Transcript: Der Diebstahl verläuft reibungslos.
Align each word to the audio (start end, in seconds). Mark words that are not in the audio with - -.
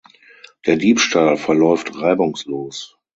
Der 0.65 0.77
Diebstahl 0.77 1.37
verläuft 1.37 1.93
reibungslos. 1.95 2.97